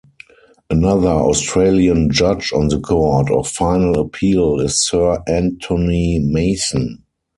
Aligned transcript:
Another 0.71 1.09
Australian 1.09 2.09
judge 2.09 2.53
on 2.55 2.69
the 2.69 2.79
Court 2.79 3.29
of 3.29 3.47
Final 3.49 3.99
Appeal 3.99 4.59
is 4.59 4.83
Sir 4.87 5.19
Anthony 5.27 6.17
Mason. 6.17 7.03